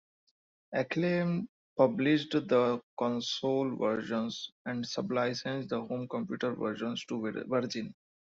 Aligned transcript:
Acclaim 0.73 1.47
published 1.77 2.31
the 2.31 2.81
console 2.97 3.75
versions, 3.75 4.49
and 4.65 4.83
sub-licensed 4.83 5.69
the 5.69 5.79
home 5.79 6.07
computer 6.07 6.55
versions 6.55 7.05
to 7.05 7.43
Virgin. 7.47 7.93